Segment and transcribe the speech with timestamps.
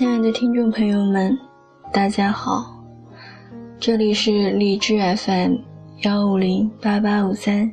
[0.00, 1.38] 亲爱的听众朋友们，
[1.92, 2.82] 大家好，
[3.78, 5.56] 这里是荔枝 FM
[6.04, 7.70] 幺五零八八五三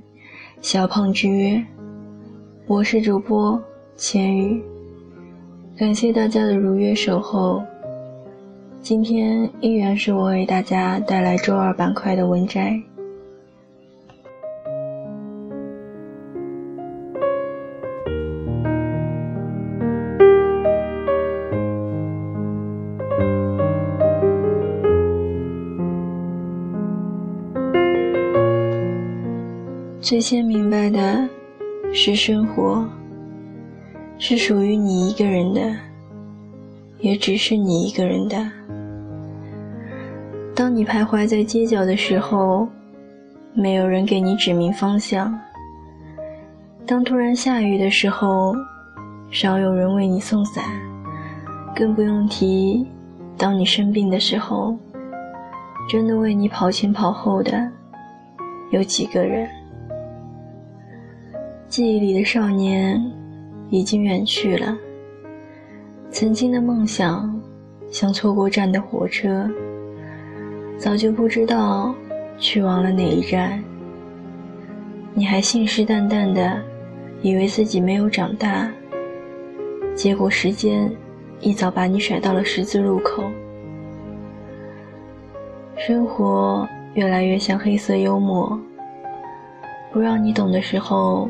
[0.61, 1.63] 小胖之约，
[2.65, 3.57] 我是主播
[3.95, 4.61] 千羽，
[5.77, 7.63] 感谢大家的如约守候。
[8.81, 12.77] 今天依然是我为大家带来周二板块的文摘。
[30.07, 31.27] 最先明白的
[31.93, 32.87] 是，生活
[34.17, 35.75] 是属于你一个人的，
[36.99, 38.37] 也只是你一个人的。
[40.55, 42.65] 当你徘徊在街角的时候，
[43.53, 45.29] 没有人给你指明方向；
[46.85, 48.55] 当突然下雨的时候，
[49.29, 50.63] 少有人为你送伞。
[51.75, 52.87] 更不用提，
[53.37, 54.73] 当你生病的时候，
[55.89, 57.69] 真的为你跑前跑后的
[58.71, 59.45] 有几个人？
[61.69, 62.99] 记忆里的少年
[63.69, 64.75] 已经远去了，
[66.09, 67.39] 曾经的梦想
[67.91, 69.49] 像错过站的火车，
[70.77, 71.93] 早就不知道
[72.39, 73.61] 去往了哪一站。
[75.13, 76.57] 你还信誓旦旦的
[77.21, 78.71] 以为自己没有长大，
[79.93, 80.89] 结果时间
[81.41, 83.25] 一早把你甩到了十字路口。
[85.75, 88.57] 生活越来越像黑色幽默，
[89.91, 91.27] 不让你懂的时候。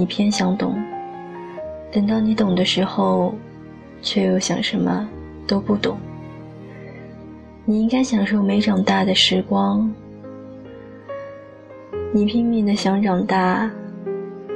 [0.00, 0.82] 你偏想懂，
[1.92, 3.34] 等到你懂的时候，
[4.00, 5.06] 却又想什么
[5.46, 5.98] 都不懂。
[7.66, 9.92] 你应该享受没长大的时光，
[12.14, 13.70] 你拼命的想长大，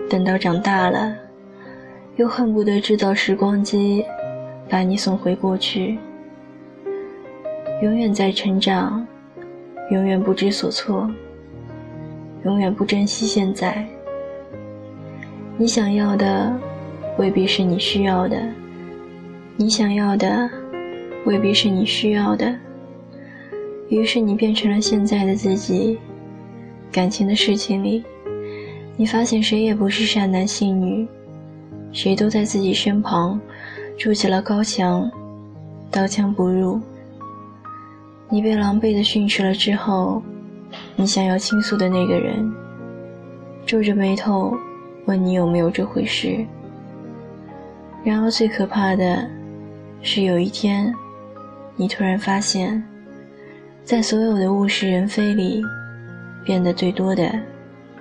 [0.08, 1.14] 等到长大了，
[2.16, 4.02] 又恨不得制造时光机，
[4.70, 5.98] 把你送回过去。
[7.82, 9.06] 永远在成长，
[9.90, 11.06] 永远不知所措，
[12.46, 13.86] 永远不珍惜现在。
[15.56, 16.52] 你想要的
[17.16, 18.42] 未必是你需要的，
[19.56, 20.50] 你想要的
[21.26, 22.52] 未必是你需要的，
[23.88, 25.96] 于是你变成了现在的自己。
[26.90, 28.02] 感情的事情里，
[28.96, 31.06] 你发现谁也不是善男信女，
[31.92, 33.40] 谁都在自己身旁
[33.96, 35.08] 筑起了高墙，
[35.88, 36.80] 刀枪不入。
[38.28, 40.20] 你被狼狈的训斥了之后，
[40.96, 42.52] 你想要倾诉的那个人
[43.64, 44.52] 皱着眉头。
[45.06, 46.44] 问你有没有这回事？
[48.04, 49.28] 然而最可怕的
[50.02, 50.92] 是，有一天，
[51.76, 52.82] 你突然发现，
[53.82, 55.62] 在所有的物是人非里，
[56.44, 57.32] 变得最多的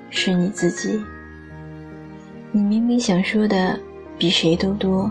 [0.09, 1.02] 是你自己。
[2.52, 3.80] 你明明想说的
[4.18, 5.09] 比谁都多，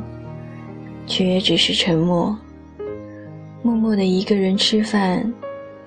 [1.06, 2.36] 却也只是沉默，
[3.62, 5.32] 默默的一个人吃饭、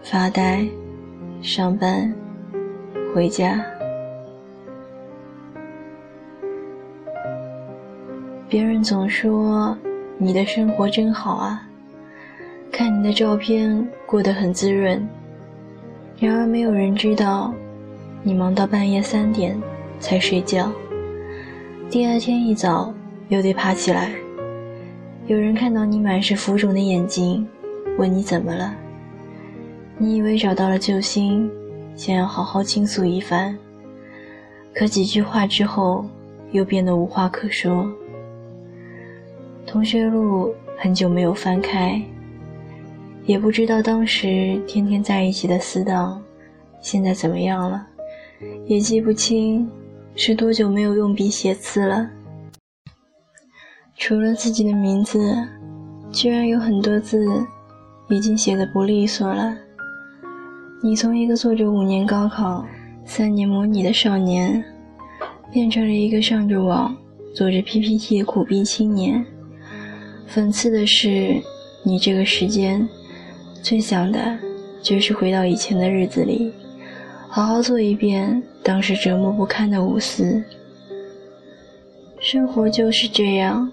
[0.03, 0.67] 发呆、
[1.41, 2.13] 上班、
[3.13, 3.63] 回家。
[8.47, 9.75] 别人总说
[10.19, 11.67] 你的生活真好啊，
[12.71, 15.05] 看你的照片过得很滋润。
[16.19, 17.51] 然而没有人知道，
[18.21, 19.59] 你忙到半夜三点
[19.99, 20.71] 才睡觉，
[21.89, 22.93] 第二天一早
[23.29, 24.11] 又得爬起来。
[25.25, 27.47] 有人看到你满是浮肿的眼睛，
[27.97, 28.75] 问你怎么了？
[29.97, 31.49] 你以为找到了救星，
[31.95, 33.57] 想要好好倾诉一番，
[34.71, 36.05] 可几句话之后，
[36.51, 37.91] 又变得无话可说。
[39.65, 42.01] 同学录很久没有翻开，
[43.25, 46.21] 也不知道当时天天在一起的死党
[46.81, 47.85] 现在怎么样了，
[48.67, 49.69] 也记不清
[50.15, 52.09] 是多久没有用笔写字了。
[53.97, 55.35] 除了自己的名字，
[56.11, 57.25] 居然有很多字
[58.09, 59.57] 已经写的不利索了。
[60.83, 62.65] 你从一个做着五年高考、
[63.03, 64.63] 三年模拟的少年，
[65.51, 66.95] 变成了一个上着网、
[67.33, 69.25] 做着 PPT 的苦逼青年。
[70.33, 71.41] 讽刺的是，
[71.83, 72.87] 你这个时间
[73.61, 74.37] 最想的，
[74.81, 76.51] 就是回到以前的日子里，
[77.29, 80.43] 好好做一遍当时折磨不堪的无私。
[82.19, 83.71] 生活就是这样，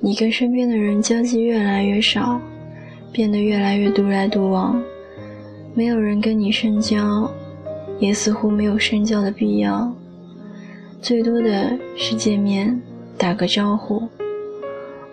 [0.00, 2.40] 你跟身边的人交际越来越少，
[3.12, 4.80] 变得越来越独来独往，
[5.74, 7.30] 没有人跟你深交，
[7.98, 9.92] 也似乎没有深交的必要，
[11.02, 12.80] 最多的是见面
[13.18, 14.08] 打个招呼。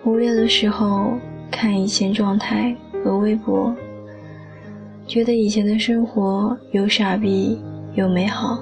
[0.06, 1.14] 无聊的时候
[1.50, 2.72] 看以前状态
[3.02, 3.74] 和微博，
[5.04, 7.58] 觉得以前的生活有傻逼
[7.96, 8.56] 又美好，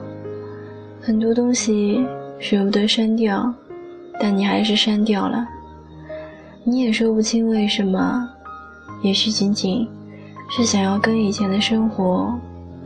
[1.03, 2.03] 很多东西
[2.39, 3.55] 舍不得删掉，
[4.19, 5.47] 但你还是删掉了。
[6.65, 8.27] 你也说不清为什么，
[9.03, 9.87] 也许仅仅
[10.49, 12.35] 是想要跟以前的生活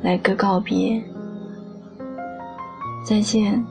[0.02, 1.00] 来个告别。
[3.04, 3.64] 再见，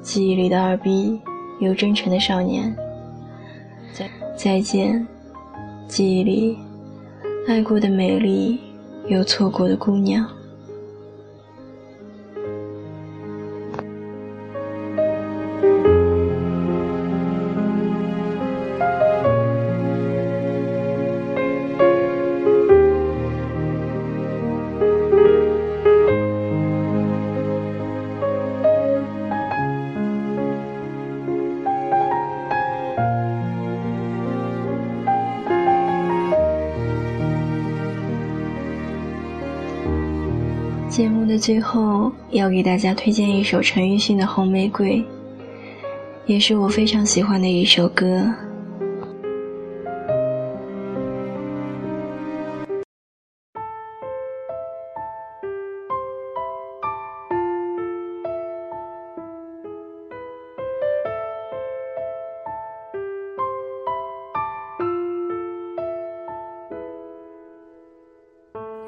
[0.00, 1.20] 记忆里的二逼
[1.58, 2.74] 又真诚的少年。
[4.42, 5.06] 再见，
[5.86, 6.56] 记忆里
[7.46, 8.58] 爱过的美丽
[9.06, 10.26] 又错过的姑娘。
[41.40, 44.98] 最后，要给大家推荐一首陈奕迅的《红玫瑰》，
[46.26, 48.30] 也是我非常喜欢的一首歌。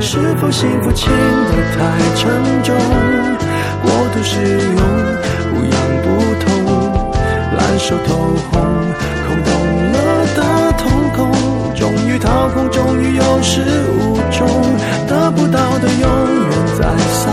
[0.00, 1.78] 是否幸福轻得太
[2.16, 2.30] 沉
[2.62, 2.74] 重？
[3.82, 4.80] 过度使用，
[5.52, 6.06] 不痒不
[6.40, 6.48] 痛，
[7.56, 8.08] 烂熟透
[8.50, 8.60] 红，
[9.26, 9.48] 空洞
[9.92, 9.96] 了
[10.34, 10.38] 的
[10.78, 10.82] 瞳
[11.14, 11.18] 孔，
[11.74, 13.60] 终于掏空，终于有始
[13.98, 14.48] 无终，
[15.06, 16.08] 得不到的永
[16.48, 16.80] 远在
[17.12, 17.30] 骚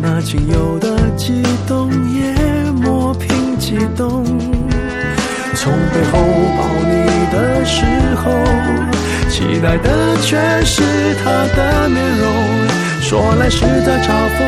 [0.00, 2.32] 那仅有的悸动也
[2.70, 4.24] 磨平激动。
[5.54, 6.18] 从背后
[6.56, 6.94] 抱你
[7.32, 7.84] 的时
[8.16, 8.30] 候，
[9.28, 10.82] 期待的却是
[11.22, 12.24] 他的面容。
[13.00, 14.06] 说来是在嘲
[14.36, 14.40] 讽，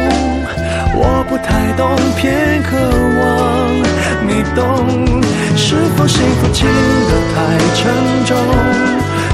[0.94, 2.76] 我不太懂，偏渴
[3.18, 3.20] 望
[4.28, 4.60] 你懂。
[5.56, 6.66] 是否幸福轻
[7.08, 7.36] 得太
[7.74, 7.80] 沉
[8.26, 8.36] 重？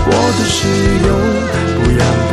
[0.05, 0.67] 过度使
[1.07, 1.09] 用，
[1.75, 2.33] 不痒不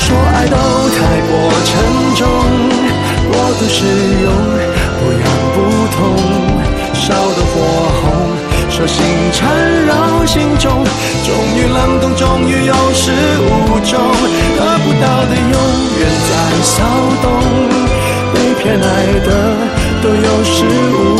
[0.00, 1.30] 说爱都太过
[1.64, 1.70] 沉
[2.16, 2.26] 重，
[3.30, 3.84] 过度使
[4.22, 4.26] 用，
[4.98, 5.22] 不痒
[5.54, 5.56] 不
[5.94, 5.98] 痛，
[6.94, 7.54] 烧得火
[8.00, 8.02] 红，
[8.70, 8.96] 手心
[9.32, 9.40] 缠
[9.86, 9.92] 绕
[10.26, 10.84] 心中，
[11.24, 14.00] 终于冷冻，终于有始无终，
[14.56, 15.56] 得不到的永
[16.00, 16.30] 远在
[16.62, 16.74] 骚
[17.22, 17.24] 动，
[18.32, 18.84] 被偏爱
[19.26, 19.28] 的
[20.02, 20.56] 都有恃
[20.92, 21.19] 无恐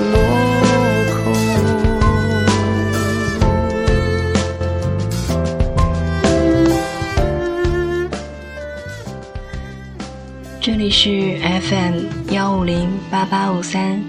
[10.61, 13.99] 这里是 FM 幺五零八八五三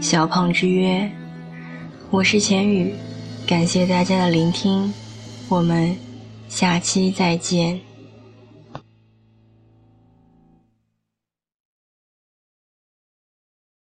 [0.00, 1.08] 小胖之约，
[2.10, 2.92] 我是钱宇，
[3.46, 4.92] 感谢大家的聆听，
[5.48, 5.96] 我们
[6.48, 7.78] 下期再见。